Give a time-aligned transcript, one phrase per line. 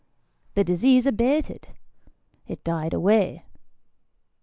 [0.55, 1.67] The disease abated.
[2.47, 3.45] It died away.